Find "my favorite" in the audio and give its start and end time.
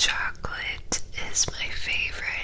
1.52-2.39